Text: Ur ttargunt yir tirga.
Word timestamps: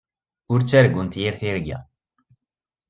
Ur 0.51 0.59
ttargunt 0.61 1.13
yir 1.19 1.35
tirga. 1.41 1.77